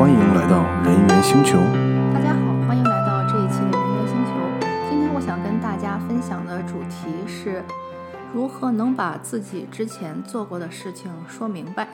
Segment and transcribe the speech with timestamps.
[0.00, 1.58] 欢迎来到人猿星球。
[2.14, 4.32] 大家好，欢迎来到这一期的人猿星球。
[4.88, 7.62] 今天我想跟大家分享的主题是
[8.32, 11.86] 如何能把自己之前做过的事情说明白。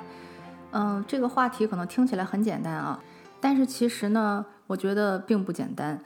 [0.70, 3.00] 嗯，这个话题可能听起来很简单啊，
[3.40, 6.00] 但是其实呢，我觉得并不简单。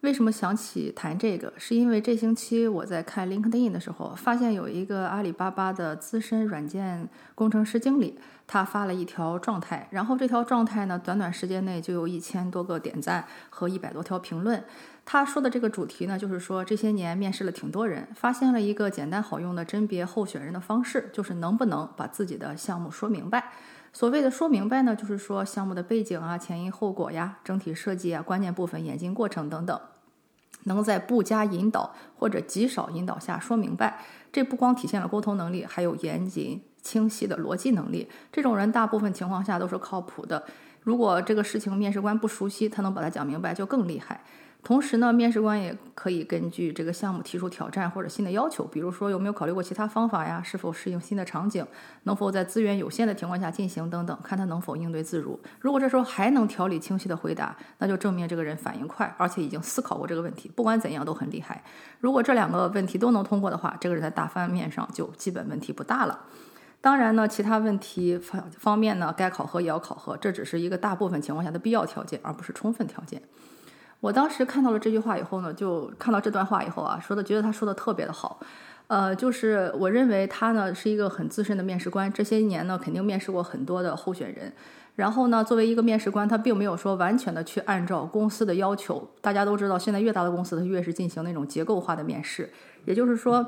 [0.00, 1.52] 为什么想起谈这个？
[1.56, 14.62] 是因为这星期我在看 LinkedIn 的时候，发现有一个阿里巴巴的资深软件工程师经理，他发了一条状态，然后这条状态呢，短短时间内就有一千多个点赞和一百多条评论。
[15.06, 23.52] 他说的这个主题呢，就是说这些年面试了挺多人，发现了一个简单好用的甄别候选人的方式，就是能不能把自己的项目说明白。
[23.92, 29.78] 所谓的说明白呢，就是说项目的背景啊、前因后果呀、整体设计啊、关键部分、演进过程等等。
[30.64, 34.02] 能在不加引导或者极少引导下说明白，
[34.32, 38.08] 这不光体现了沟通能力，还有严谨清晰的逻辑能力。
[38.30, 40.44] 这种人大部分情况下都是靠谱的。
[40.82, 44.20] 如果这个事情面试官不熟悉，他能把它讲明白就更厉害。
[44.62, 50.42] 同时呢，面试官也可以根据这个项目提出挑战或者新的要求，比如说有没有考虑过其他方法呀？
[50.42, 51.66] 是否适应新的场景？
[52.04, 55.38] 能否在资源有限的情况下进行等等，看他能否应对自如。
[55.60, 60.50] 如果这时候还能条理清晰的回答，那就证明这个人反应快，而且已经思考过这个问题。
[60.54, 61.62] 不管怎样都很厉害。
[62.00, 66.20] 如果这两个问题都能通过的话，这个人在大方面上就基本问题不大了。
[66.84, 73.22] 当然呢，其他问题方方面呢，该考核也要考核，这只是一个大部分情况下的必要条件，而不是充分条件。
[74.00, 78.38] 我当时看到了这句话以后呢，就看到这段话以后啊，说的觉得他说的特别的好，
[78.88, 84.52] 呃，就是我认为他呢是一个很资深的面试官，这些年呢肯定面试过很多的候选人，
[84.96, 92.50] 然后呢，作为一个面试官，他并没有说完全的去按照公司的要求，大家都知道，现在越大的公司，它越是进行那种结构化的面试，
[92.84, 93.42] 也就是说。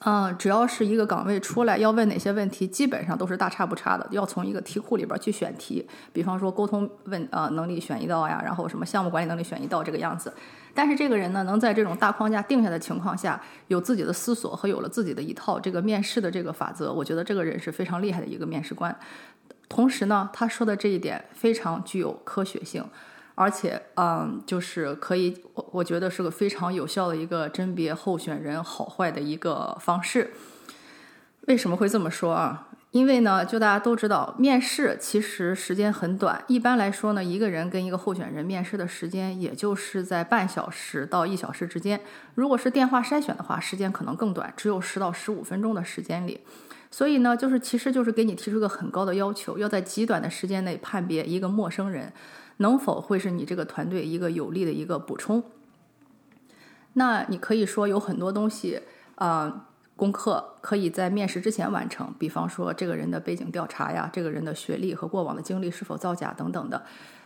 [0.00, 4.06] 嗯，只要是一个岗位出来，要问哪些问题，基本上都是大差不差的。
[4.10, 10.32] 要从一个题库里边去选题，比方说沟通问呃能力选一道呀，然后什么项目管理能力选一道这个样子。
[10.74, 18.94] 但是这个人呢，能在这种大框架定下的情况下，有自己的思索和有了自己的一套这个面试的这个法则，我觉得这个人是非常厉害的一个面试官。
[19.68, 22.84] 同时呢，他说的这一点非常具有科学性。
[23.36, 30.32] 而且，嗯，就是可以，我我觉得是个非常有效的一个甄别候选人好坏的一个方式。
[31.42, 32.68] 为什么会这么说啊？
[32.92, 36.42] 因为呢，就大家都知道，面试其实时间很短。
[36.46, 42.00] 一般来说呢，一个人跟一个候选人面试的时间，也就是在半小时到一小时之间。
[42.34, 46.40] 如果是电话筛选的话，时间可能更短，只有十到十五分钟的时间里。
[46.90, 52.10] 所以呢，就是其实就是给你提出一个很高的要求，要在极短的时间内判别一个陌生人。
[52.58, 55.42] 能否会是你这个团队一个有力的一个补充？
[56.94, 58.80] 那你可以说有很多东西，
[59.16, 66.82] 啊，功课可以在面试之前完成，比方说这个人的背景调查呀，这个人的学历和过往的经历是否造假等等的。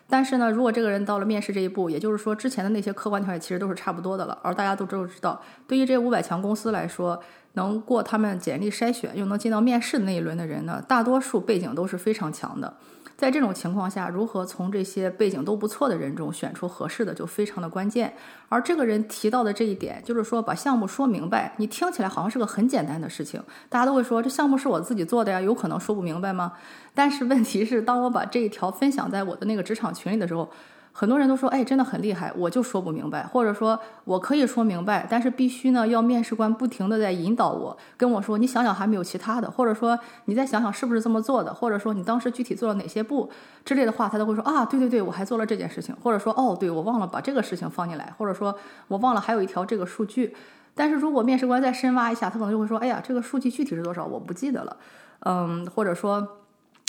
[0.09, 12.75] 但是呢，如果这个人到了面试这一步，也就是说之前的那些客观条件其实都是差不多的了，而大家都都知道，对于这五百强公司来说，能过他们简历筛选又能进到面试的那一轮的人呢，大多数背景都是非常强的。
[13.21, 18.15] 在这种情况下，如何从这些背景都不错的人中选出合适的，就非常的关键。
[18.49, 21.53] 而这个人提到的这一点，就是说把项目说明白。
[21.59, 23.39] 你听起来好像是个很简单的事情，
[23.69, 26.55] 大家都会说这项目是我自己做的呀，有可能说不明白吗？
[26.95, 30.51] 但是问题是，当我把这一条分享在我的那个职场群里的时候。
[30.93, 43.31] 很多人都说，哎，真的很厉害，我就说不明白，或者说我可以说明白，但是必须呢，要面试官不停的在引导我，跟我说，你想想还没有其他的，或者说你再想想是不是这么做的，或者说你当时具体做了哪些步
[43.65, 48.55] 之类的话，他都会说啊，对对对，我还做了这件事情，或者说哦，对我忘了把这个事情放进来，或者说
[48.89, 50.35] 我忘了还有一条这个数据，
[50.75, 54.77] 但是如果面试官再深挖一下，他可能就会说，哎呀，这个数据具体是多少，我不记得了，
[55.21, 56.27] 嗯，或者说，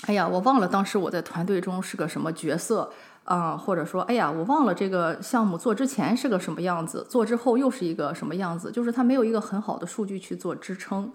[0.07, 2.91] 哎呀，我忘了当时我在团队中是个什么角色。
[3.31, 11.09] 啊，或者说，哎呀，我忘了这个项目做之前是个什么样子，做之后又是一个什么样子，就是它没有一个很好的数据去做支撑。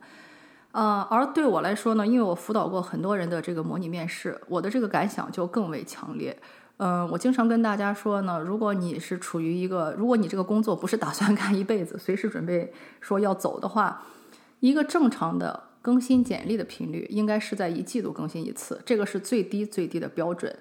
[0.72, 6.34] 啊，而对我来说呢，因为我辅导过很多人的这个模拟面试，我的这个感想就更为强烈。
[6.78, 14.06] 嗯，我经常跟大家说呢，如果你是处于一个，如果你这个工作不是打算 干一辈子，随时准备说要走的话，
[14.60, 20.56] 一个正常的更新简历的频率应该是在一季度更新一次，这个是最低最低的标准。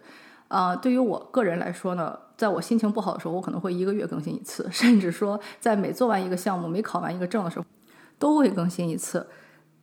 [0.47, 7.65] 啊，对于我个人来说呢，在我心情不好的时候，我可能会一个月更新一次， 甚至说在每做完一个项目、每考完一个证的时候，
[8.19, 9.25] 都会更新一次。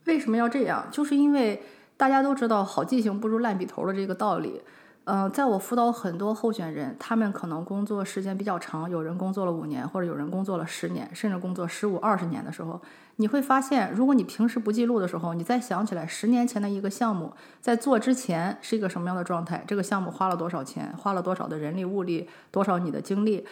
[0.07, 0.87] 为什么要这样？
[0.91, 1.63] 就是因为
[1.97, 4.61] 大家都知道“好记性不如烂笔头”的这个道理。
[5.05, 12.81] 呃，在我辅导很多候选人，他们可能工作时间比较长，有人工作了五年，或者有人工作了十年，甚至工作十五、二十年的时候，
[13.17, 23.45] 你会发现，如果你平时不记录的时候，你再想起来十年前的一个项目，在做之前是一个什么样的状态，这个项目花了多少钱，花了多少的人力物力，多少你的精力，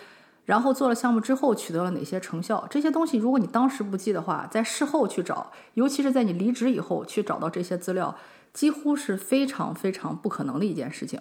[0.44, 8.14] 然后做了项目之后取得了哪些成效，这些东西如果你当时不记的话，在事后去找，尤其是在你离职以后去找到这些资料，
[8.52, 11.20] 几乎是非常非常不可能的一件事情。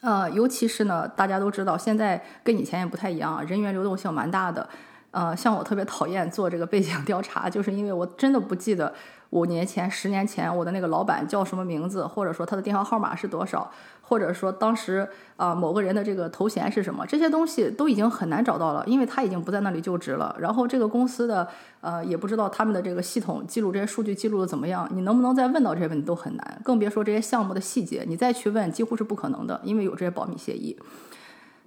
[0.00, 4.68] 呃，尤其是呢，大家都知道，现在跟以前也不太一样，人员流动性蛮大的。
[5.12, 8.92] 呃，像我特别讨厌做这个背景调查，就是因为我真的不记得
[9.30, 13.70] 五年前、十年前我的那个老板叫什么名字，或者说他的电话号码是多少，
[14.02, 20.36] 或者说当时啊某个人的这个头衔是什么，这些东西都已经很难找到了，因为他已经不在那里就职了。
[20.38, 21.48] 然后这个公司的
[21.80, 30.78] 呃也不知道他们的这个系统记录这些数据记录的怎么样，你能不能再问到这些问题都很难，更别说这些项目的细节，你再去问几乎是不可能的，因为有这些保密协议。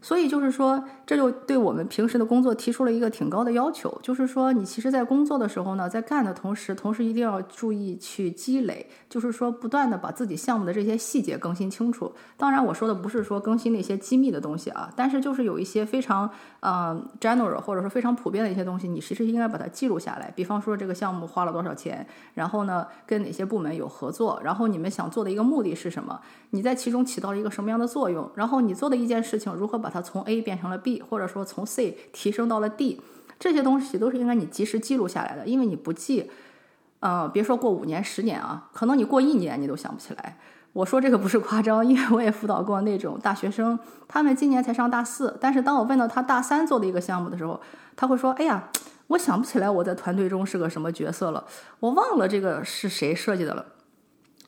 [0.04, 12.14] 所以就是说，这就对我们平时的工作提出了一个挺高的要求，就是说，你其实，在工作的时候呢，在干的同时，同时一定要注意去积累，就是说，不断的把自己项目的这些细节更新清楚。
[12.36, 16.30] 当然，我说的不是说更新那些机密的东西啊，但是就是有一些非常
[16.60, 20.30] 嗯 general 或者说非常普遍的一些东西，你其实应该把它记录下来。
[20.36, 33.00] 比方说，这个项目花了多少钱，然后呢，跟哪些部门有合作，然后你们想做的一个目的是什么，你在其中起到了一个什么样的作用，然后你做的一件事情如何把它从 A 变成了 B，或者说从 C 提升到了 D，
[33.38, 35.46] 这些东西都是应该你及时记录下来的。
[35.46, 36.32] 因为你不记，
[37.02, 40.40] 呃，别说过五年、十年啊，可能你过一年你都想不起来。
[40.74, 47.62] 我说这个不是夸张，因为我也辅导过那种大学生，他们今年才上大四，但是当我问到他大三做的一个项目的时候，
[47.96, 48.70] 他会说：“哎呀，
[49.08, 51.46] 我想不起来我在团队中是个什么角色了，
[51.80, 53.64] 我忘了这个是谁设计的了。”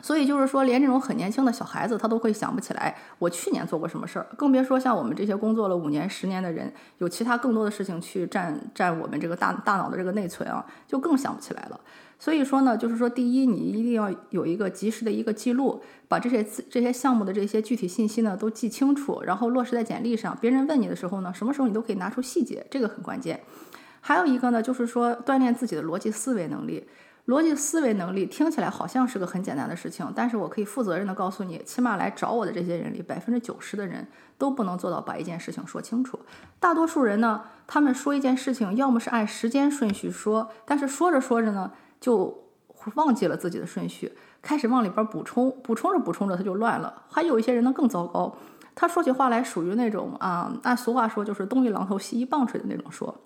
[0.01, 11.80] 所以就是说，连这种很年轻的小孩子，他都会想不起来我去年做过什么事儿，更别说像我们这些工作了五年、十年的人，有其他更多的事情去占占我们这个大大脑的这个内存啊，就更想不起来了。
[12.19, 20.38] 所以说呢，就是说，第一，你一定要有一个及时的一个记录，把这些这些项目的这些具体信息呢都记清楚，然后落实在简历上。
[20.39, 23.41] 别人问你的时候呢，什么时候你都可以拿出细节，这个很关键。
[24.01, 26.88] 还有一个呢，就是说锻炼自己的逻辑思维能力。
[27.27, 34.07] 逻辑思维能力听起来好像是个很简单的事情，但是我可以负责任的告诉你，起码来找我的这些人里，百分之九十的人
[34.38, 36.19] 都不能做到把一件事情说清楚。
[36.60, 42.44] 大多数人呢，他们说一件事情，要么是按时间顺序说，但是说着说着呢，就
[42.94, 44.13] 忘记了自己的顺序，
[44.44, 47.01] 开始往里边补充，补充着补充着他就乱了。
[47.10, 48.36] 还有一些人呢更糟糕，
[48.75, 53.19] 他说起话来属于那种啊，按俗话说就是东一榔头西一棒槌的那种说。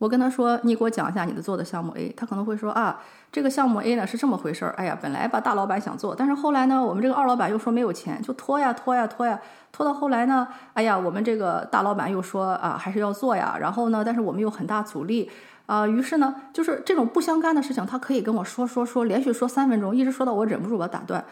[0.00, 2.98] 我跟他说：“你给我讲一下你的做的项目 A。”他可能会说：“啊，
[3.30, 4.72] 这个项目 A 呢是这么回事儿。
[4.78, 9.38] 哎呀，本来吧大老板想做，但是后来呢，我们这个二老板又说没有钱，就拖呀拖呀拖呀，
[9.70, 13.58] 拖到后来呢，哎呀，我们这个大老板又说啊还是要做呀。
[13.60, 15.30] 然后呢，但是我们有很大阻力
[15.66, 15.86] 啊。
[15.86, 21.22] 于是呢，就是这种不相干的事情，他可以跟我说说说，连续说三分钟，一直说到我忍不住把打断。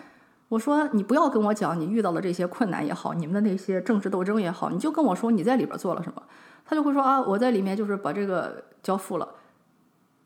[0.48, 6.22] 我说你不要跟我讲你遇到的这些困难也好，你们的那些政治斗争也好，你就跟我说你在里边做了什么。”
[6.70, 9.26] 他就会说啊，我在里面就是把这个交付了，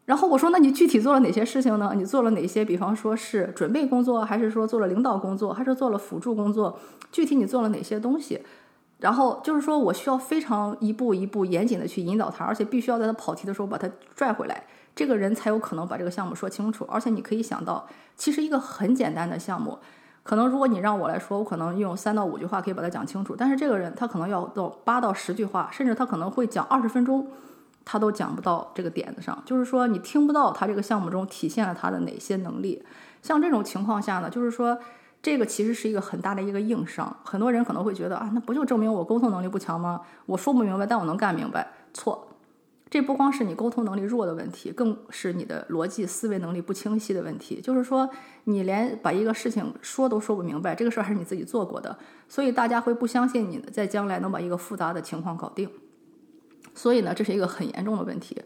[0.07, 1.93] 然后我说，那你具体做了哪些事情呢？
[1.95, 2.65] 你做了哪些？
[2.65, 6.77] 比方说是准备工作，还是说做了领导工作，还是做了辅助工作？
[7.13, 8.43] 具体你做了哪些东西？
[8.99, 14.65] 然后就是说我需要非常一步一步严谨的去引导他，而且必须要在他跑题的时候把他拽回来，
[14.97, 16.85] 这个人才有可能把这个项目说清楚。
[16.89, 17.87] 而且你可以想到，
[18.17, 19.79] 其实一个很简单的项目。
[20.23, 23.35] 可能如果你让我来说，我可能用三到五句话可以把它讲清楚。
[23.37, 27.27] 但是这个人他可能要到八到十句话，甚至他可能会讲二十分钟，
[27.85, 29.37] 他都讲不到这个点子上。
[29.45, 32.83] 就是说你听不到他这个项目中体现了他的哪些能力。
[33.21, 34.79] 像这种情况下呢，就是说
[35.21, 37.17] 这个其实是一个很大的一个硬伤。
[37.25, 40.01] 很多人可能会觉得啊，那不就证明我沟通能力不强吗？
[40.27, 41.69] 我说不明白，但我能干明白。
[41.93, 42.29] 错。
[42.93, 47.59] 这不光是你沟通能力弱的问题，更是你的逻辑思维能力不清晰的问题。
[47.59, 48.07] 就是说，
[48.45, 51.97] 你连把一个事情说都说不明白，这个事儿还是你自己做过的，
[52.29, 55.67] 所以大家会不相信你在将来能把一个复杂的情况搞定。
[56.75, 58.39] 所以呢，这是一个很严重的问题。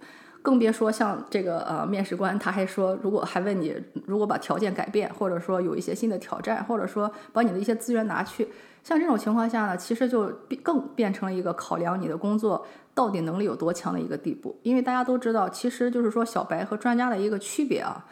[0.43, 3.75] 更别说像这个呃面试官，他还说，如果还问你，
[4.07, 8.47] 如果把条件改变，或者说有一些新的挑战，或者说把你的一些资源拿去，
[8.87, 10.29] 像这种情况下呢，其实就
[10.63, 12.65] 更变成了一个考量你的工作
[12.95, 14.57] 到底能力有多强的一个地步。
[14.63, 18.07] 因为大家都知道，其实就是说小白和专家的一个区别啊，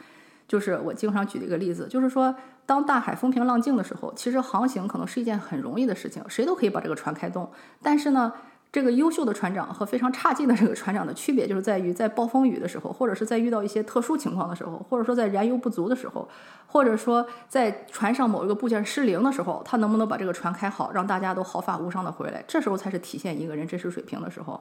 [0.49, 2.35] 就是我经常举的一个例子，就是说
[2.67, 7.49] 当大海风平浪静的时候，其实航行可能是一件很容易的事情，谁都可以把这个船开动，
[7.81, 8.33] 但是呢。
[8.75, 16.29] 这个优秀的船长和非常差劲的这个船长的区别，就是在于在暴风雨的时候，或者是在遇到一些特殊情况的时候，或者说在燃油不足的时候，
[16.67, 22.43] 或者说在船上某一个部件失灵的时候，他能不能把这个船开好，让大家都毫发无伤的回来？
[22.49, 24.61] 这时候才是体现一个人真实水平的时候。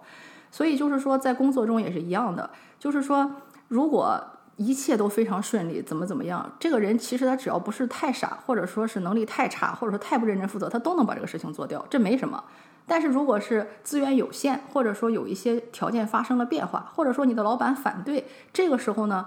[0.51, 3.32] 所以就是说，在工作中也是一样的，就是说，
[3.67, 4.24] 如果
[4.58, 12.43] 一切都非常顺利，怎么怎么样，这个人其实他只要不是太傻，或者说是能力太差，或者说太不认真负责，他都能把这个事情做掉，这没什么。
[12.87, 19.25] 但是如果是资源有限，或者说有一些条件发生了变化，或者说你的老板反对，这个时候呢，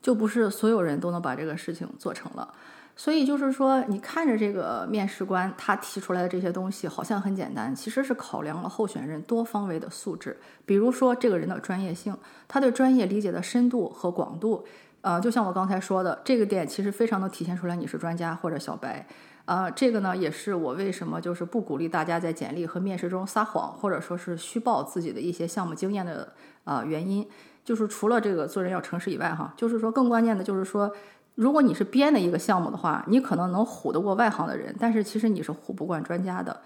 [0.00, 2.52] 就不是所有人都能把这个事情做成了。
[2.96, 10.38] 所以就是说，你看着这个面试官他提出来的这些东西好像很简单，其实是考量了候选人多方位的素质。
[10.64, 14.64] 比如说这个人的专业性，他对专业理解的深度和广度，
[15.00, 19.04] 呃，就像我刚才说的，这个点其实非常能体现出来你是专家或者小白。
[19.44, 26.32] 啊，这个呢也是我为什么就是不鼓励大家在简历和面试中撒谎，或者说是虚报自己的一些项目经验的
[26.64, 27.26] 啊原因。
[27.64, 30.90] 就是除了这个做人要诚实以外，哈，就是说更关键的就是说，
[31.34, 36.60] 如果你是编的一个项目的话，你可能能唬得过外行的人，但是其实你是唬不惯专家的。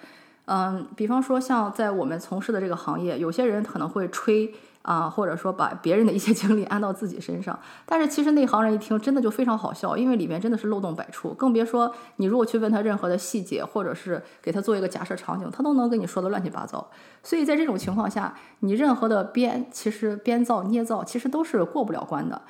[0.47, 4.55] 嗯，比方说像在我们从事的这个行业，有些人可能会吹。
[4.89, 16.91] 啊，或者说把别人的一些经历安到自己身上，但是其实内行人一听，真的就非常好笑，因为里面真的是漏洞百出，更别说你如果去问他任何的细节，或者是给他做一个假设场景，他都能跟你说的乱七八糟。
[17.23, 22.41] 所以在这种情况下，你任何的编，其实编造、捏造，其实都是过不了关的。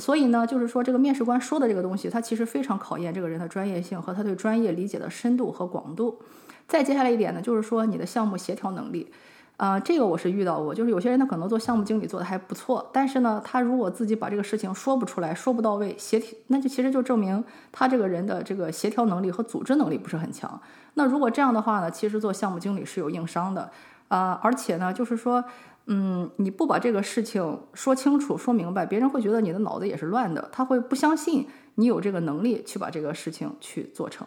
[0.00, 6.18] 所以呢，就是说这个面试官说的这个东西，他其实非常考验这个人的专业性和他对专业理解的深度和广度。
[6.66, 9.12] 再接下来一点呢，就是说你的项目协调能力。
[9.56, 20.60] 啊，这个我是遇到过，就是有些人他可能做项目经理做的还不错，但是呢，他如果自己把这个事情说不出来，说不到位，协调，那就其实就证明他这个人的这个协调能力和组织能力不是很强。
[20.94, 23.70] 那如果这样的话呢，其实做项目经理是有硬伤的
[24.08, 25.42] 啊，而且呢，就是说，
[25.86, 34.26] 嗯，你不把这个事情说清楚、说明白，别人会觉得你的脑子也是乱的，他会不相信你有这个能力去把这个事情去做成。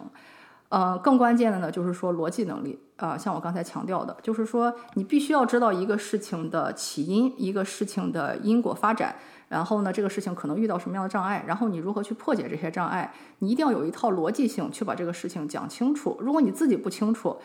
[0.70, 9.16] 呃，更关键的呢，就是说逻辑能力啊，像我刚才强调的，就是说你必须要知道一个事情的起因，一个事情的因果发展，
[9.48, 16.16] 然后呢，这个事情可能遇到什么样的障碍，然后你如何去破解这些障碍，你一定要有一套逻辑性去把这个事情讲清楚。
[16.20, 17.36] 如果你自己不清楚，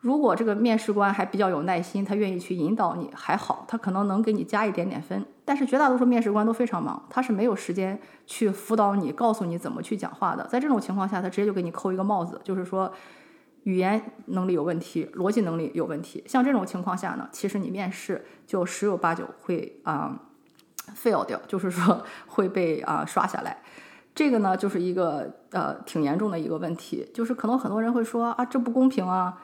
[0.00, 5.22] 如果这个面试官还比较有耐心，他愿意去引导你，还好，他可能能给你加一点点分。
[5.44, 10.46] 但是绝大多数面试官都非常忙，他是没有时间去辅导你，告诉你怎么去讲话的。
[10.46, 12.90] 在这种情况下，他直接就给你扣一个帽子，就是说
[13.64, 16.24] 语言能力有问题，逻辑能力有问题。
[16.26, 20.18] 像这种情况下呢，其实你面试就十有八九会啊
[20.96, 23.58] fail 掉，就是说 会被啊刷下来。
[24.14, 29.36] 这个呢，就是一个呃挺严重的一个问题，就是可能很多人会说啊，这不公平啊。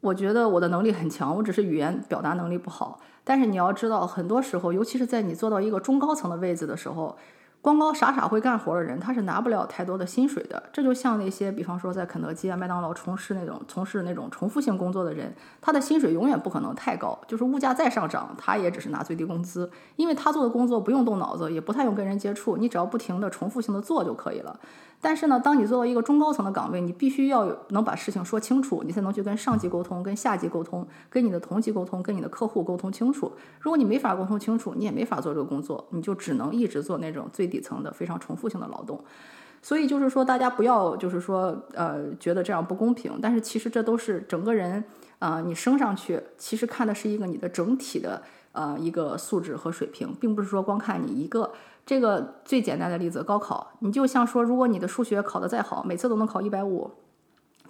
[0.00, 3.00] 我觉得我的能力很强，我只是语言表达能力不好。
[3.24, 7.16] 但是你要知道，很多时候，尤其是在你做到一个中高层的位置的时候。
[7.60, 10.62] 光光傻傻会干活的人，他是拿不了太多的薪水的。
[10.72, 17.18] 这就像那些，比方说在肯德基啊、麦当劳从事那种从事那种重复性工作的人，他的薪水永远不可能太高。
[17.26, 24.58] 就是物价再上涨，他也只是拿最低工资，因为他做的工作不用动脑子，也不太用跟人接触，你只要不停的重复性的做就可以了。
[25.00, 33.30] 但是呢，当你做到一个中高层的岗位，你必须要有能把事情说清楚，你才能去跟上级沟通、跟下级沟通、跟你的同级沟通、跟你的客户沟通清楚。
[33.60, 39.00] 如果你没法沟通清楚，你也没法做这个工作，你就只能一直做那种最底层的非常重复性的劳动。
[39.62, 44.82] 所以就是说，大家不要就是说呃觉得这样不公平，但是其实这都是整个人
[45.20, 51.52] 啊，你升上去其实看的是一个你的整体的呃一个素质和水平，并不是说光看你一个。
[51.88, 56.90] 这个最简单的例子，高考，你就像说，如果你的数学考得再好，每次都能考一百五，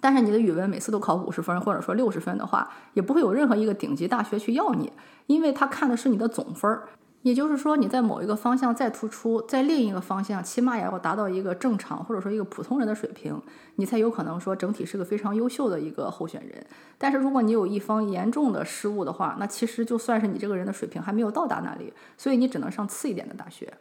[0.01, 4.91] 但是你的语文每次都考五十分或者说六十分的话，也不会有任何一个顶级大学去要你，
[5.27, 6.89] 因为他看的是你的总分儿。
[7.21, 13.41] 也就是说，你在某一个方向再突出，在另一个方向起码也要达到一个正常或者说一个普通人的水平，
[13.75, 16.65] 你才有可能说整体是个非常优秀的一个候选人。
[16.97, 23.73] 但是如果你有一方严重的失误的话，那其实就算是你这个人的水平还没有到达那里，所以你只能上次一点的大学。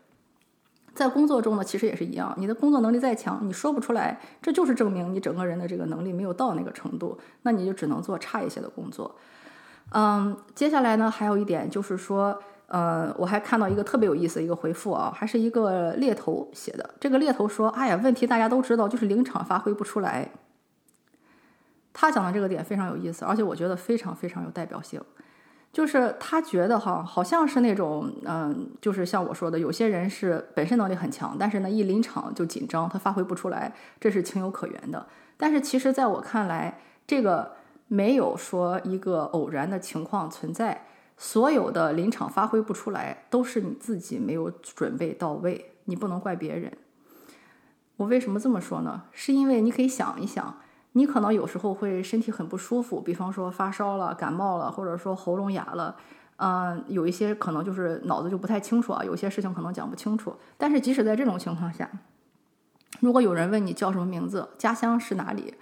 [0.99, 2.35] 在工作中呢，其实也是一样。
[2.37, 7.17] 你的工作能力再强，你说不出来，这就是证明你整个人的这个能力没有到那个程度。
[7.43, 9.15] 那你就只能做差一些的工作。
[9.93, 12.37] 嗯，接下来呢，还有一点就是说，
[12.67, 16.91] 呃，我还看到一个特别有意思的一个回复啊，还是一个猎头写的。
[16.99, 20.29] 这个猎头说：“哎呀，问题大家都知道，就是临场发挥不出来。”
[21.95, 25.01] 他讲的这个点非常有意思，而且我觉得非常非常有代表性。
[25.73, 35.07] 就是他觉得哈，好像是那种，嗯，就是像我说的，有些人是本身能力很强，但是呢，一临场就紧张，他发挥不出来，这是情有可原的。
[35.37, 37.53] 但是其实在我看来，这个
[37.87, 46.73] 没有说一个偶然的情况存在，所有的临场发挥不出来，都是你自己没有准备到位，你不能怪别人。
[47.97, 49.03] 我为什么这么说呢？
[49.13, 50.59] 是因为你可以想一想，
[50.93, 55.97] 你可能有时候会身体很不舒服，比方说发烧了、感冒了，或者说喉咙哑了，
[56.37, 60.35] 嗯，有一些可能就是脑子就不太清楚啊，有些事情可能讲不清楚。
[60.57, 61.89] 但是即使在这种情况下，
[63.01, 65.55] 如果有人问你叫什么名字，家乡是哪里？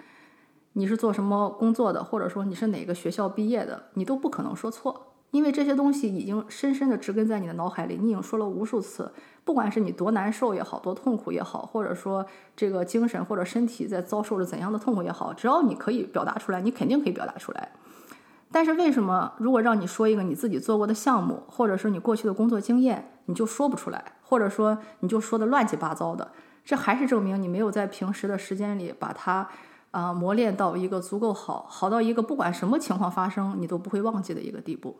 [0.73, 9.11] 你是做什么工作的，或者说你是哪个学校毕业的，你都不可能说错，因为这些东西已经深深的植根在你的脑海里，你已经说了无数次。
[9.43, 17.71] 不管是你多难受也好，多痛苦也好，或者说这个精神或者身体在遭受着怎样的痛苦也好，只要你可以表达出来，你肯定可以表达出来。
[18.51, 26.31] 但是为什么如果让你说一个你自己做过的项目，或者是你过去的工作经验，你就说不出来，或者说你就说的乱七八糟的？
[26.63, 29.49] 这还是证明你没有在平时的时间里把它。
[29.91, 34.97] 啊，磨练到一个足够好，好到一个不管什么情况发生你都不会忘记的一个地步。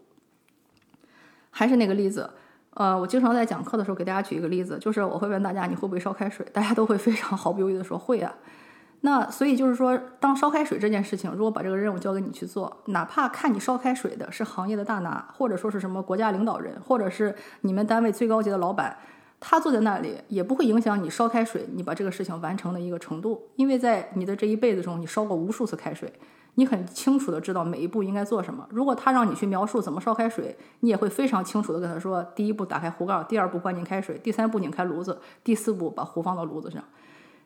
[1.50, 2.30] 还是那个例子，
[2.75, 8.34] 呃，我经常在讲课的时候给大家举一个例子，就是我会问大家你会不会烧开水，大家都会非常毫不犹豫的说会啊。
[9.01, 18.98] 那所以就是说，当烧开水这件事情，如果把这个任务交给你去做，哪怕看你烧开水的是行业的大拿，或者说是什么国家领导人，或者是你们单位最高级的老板。
[19.39, 26.12] 他坐在那里也不会影响你烧开水，你把这个事情完成的一个程度，因为在你的这一辈子中，你烧过无数次开水，
[26.60, 28.68] 你很清楚的知道每一步应该做什么。
[28.72, 36.84] 如果他让你去描述怎么烧开水，你也会非常清楚的跟他说：第一步打开壶盖，第二步灌进开水，第三步拧开炉子，第四步把壶放到炉子上。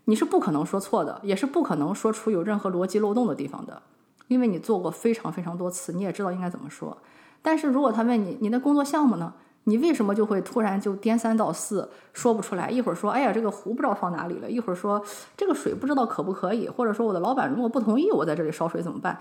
[0.06, 3.82] 你是不可能说错的，也是不可能说出有任何逻辑漏洞的地方的，
[4.30, 6.98] 因为你做过非常非常多次，你也知道应该怎么说。
[7.42, 9.34] 但是如果他问你，你的工作项目呢？
[9.66, 12.70] 你为什么就会突然就颠三倒四说不出来？
[12.70, 15.04] 一会儿说，哎呀，这个壶不知道放哪里了；一会儿说，
[15.38, 19.20] 这个水不知道可不可以；或者说，我的老板如果不同意我在这里烧水怎么办？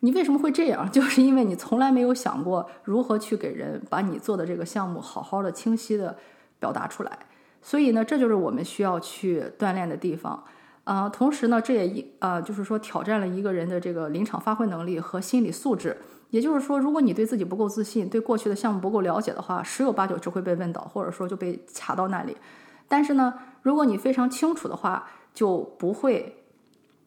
[0.00, 0.88] 你为什么会这样？
[0.92, 6.16] 就是因为你从来没有想过如何去给人把你做的这个项目好好的、清晰的
[6.58, 7.18] 表达出来。
[7.62, 10.44] 所以呢，这就是我们需要去锻炼的地方。
[10.84, 15.96] 啊，同时呢，这也一啊，就是说挑战了一个人的这个临场发挥能力和心理素质。
[16.30, 22.36] 也就是说，如果你对自己不够自信，对过去的项目不够了解的话，十有八九只会被问倒，或者说就被卡到那里。
[22.86, 26.44] 但是呢，如果你非常清楚的话，就不会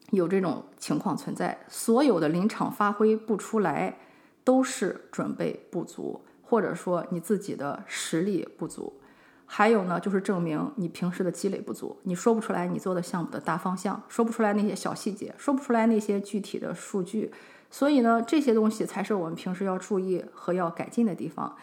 [0.09, 1.65] 有这种情况存在。
[1.67, 3.97] 所有的临场发挥不出来，
[4.43, 8.93] 都是准备不足，或者说你自己的实力不足。
[9.45, 17.31] 还有呢，就是证明你平时的积累不足，你说不出来你做的项目的大方向，说不出来那些小细节，说不出来那些具体的数据。
[17.71, 21.55] 所以呢，这些东西才是我们平时要注意和要改进的地方。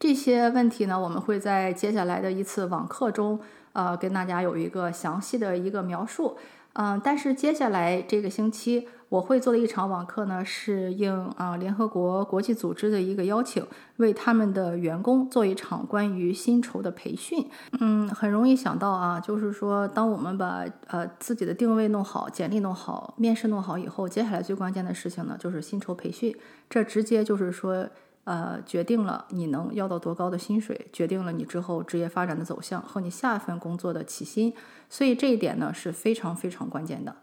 [0.00, 3.38] 这些问题呢，我们会在接下来的一次网课中，
[3.74, 6.36] 呃，跟大家有一个详细的一个描述。
[6.74, 13.62] 嗯，但是接下来这个星期我会做的一场网课呢，是应啊联合国国际组织的一个邀请，
[13.98, 17.46] 为他们的员工做一场关于薪酬的培训。
[17.80, 26.34] 嗯，很容易想到啊，就是说，当我们把呃自己的定位弄好，简历弄好，面试弄好以后，接下来最关键的事情呢，就是薪酬培训。
[26.70, 27.88] 这直接就是说。
[28.24, 34.54] 呃，决定了你能要到多高的薪水，决定了你之后职业发展的走向和你下一份工作的起薪，
[34.88, 37.16] 所以这一点呢是非常非常关键的。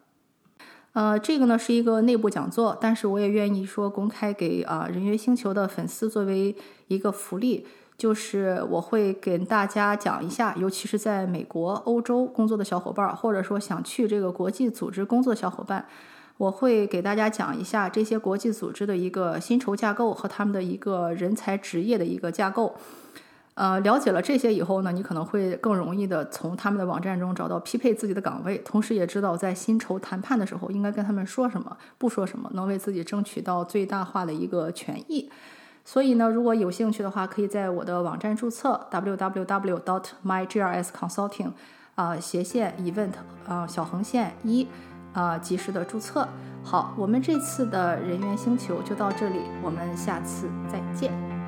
[0.92, 6.54] 呃，这个呢是一个内部讲座，但是我也愿意说公开给啊人猿星球的粉丝作为
[6.88, 7.66] 一个福利，
[7.98, 15.88] 就是我会给大家讲一下，尤其是在美国、欧洲工作的小伙伴，或者说想去这个国际组织工作的小伙伴。
[16.40, 22.74] 我会给大家讲一下这些国际组织的一个薪酬架构和他们的一个人才职业的一个架构。
[23.56, 35.30] 呃，了解了这些以后呢，你可能会更容易的从他们的网站中找到匹配自己的岗位，同时也知道在薪酬谈判的时候应该跟他们说什么，不说什么，能为自己争取到最大化的一个权益。
[35.84, 41.52] 所以呢，如果有兴趣的话，可以在我的网站注册 www.dot.mygrsconsulting
[41.96, 43.12] 啊斜线 event
[43.46, 44.66] 啊小横线一。
[45.14, 46.28] 啊，及时的注册。
[46.64, 51.39] 好，我们这次的人员星球就到这里，我们下次再见。